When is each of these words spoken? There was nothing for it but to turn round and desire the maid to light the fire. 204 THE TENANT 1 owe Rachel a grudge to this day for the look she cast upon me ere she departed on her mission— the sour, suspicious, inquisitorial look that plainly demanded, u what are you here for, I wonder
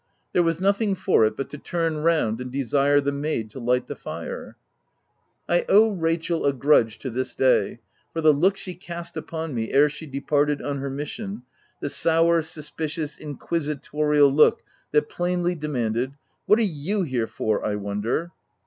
There 0.33 0.41
was 0.41 0.59
nothing 0.59 0.95
for 0.95 1.25
it 1.25 1.37
but 1.37 1.47
to 1.51 1.59
turn 1.59 1.97
round 1.97 2.41
and 2.41 2.51
desire 2.51 2.99
the 2.99 3.11
maid 3.11 3.51
to 3.51 3.59
light 3.59 3.85
the 3.85 3.95
fire. 3.95 4.57
204 5.47 5.47
THE 5.47 5.53
TENANT 5.53 5.69
1 5.69 5.77
owe 5.77 5.95
Rachel 6.01 6.45
a 6.47 6.53
grudge 6.53 6.97
to 6.97 7.11
this 7.11 7.35
day 7.35 7.77
for 8.11 8.19
the 8.21 8.33
look 8.33 8.57
she 8.57 8.73
cast 8.73 9.15
upon 9.15 9.53
me 9.53 9.71
ere 9.71 9.89
she 9.89 10.07
departed 10.07 10.59
on 10.59 10.79
her 10.79 10.89
mission— 10.89 11.43
the 11.81 11.89
sour, 11.91 12.41
suspicious, 12.41 13.15
inquisitorial 13.19 14.33
look 14.33 14.63
that 14.91 15.07
plainly 15.07 15.53
demanded, 15.53 16.09
u 16.09 16.15
what 16.47 16.57
are 16.57 16.63
you 16.89 17.03
here 17.03 17.27
for, 17.27 17.63
I 17.63 17.75
wonder 17.75 18.31